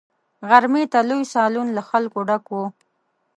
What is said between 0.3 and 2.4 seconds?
غرمې ته لوی سالون له خلکو